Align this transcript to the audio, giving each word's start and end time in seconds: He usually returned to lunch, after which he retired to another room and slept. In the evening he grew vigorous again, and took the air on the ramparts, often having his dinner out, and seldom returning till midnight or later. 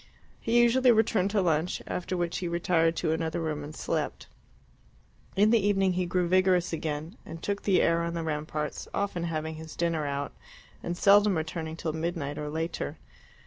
He 0.39 0.59
usually 0.59 0.89
returned 0.91 1.29
to 1.29 1.43
lunch, 1.43 1.79
after 1.85 2.17
which 2.17 2.39
he 2.39 2.47
retired 2.47 2.95
to 2.95 3.11
another 3.11 3.39
room 3.39 3.63
and 3.63 3.75
slept. 3.75 4.25
In 5.35 5.51
the 5.51 5.63
evening 5.63 5.93
he 5.93 6.07
grew 6.07 6.27
vigorous 6.27 6.73
again, 6.73 7.17
and 7.23 7.43
took 7.43 7.61
the 7.61 7.83
air 7.83 8.01
on 8.01 8.15
the 8.15 8.23
ramparts, 8.23 8.87
often 8.95 9.25
having 9.25 9.53
his 9.57 9.75
dinner 9.75 10.07
out, 10.07 10.31
and 10.81 10.97
seldom 10.97 11.37
returning 11.37 11.75
till 11.75 11.93
midnight 11.93 12.39
or 12.39 12.49
later. 12.49 12.97